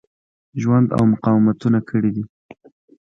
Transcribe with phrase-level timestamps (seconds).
[0.61, 2.23] ژوند او مقاومتونه کړي دي.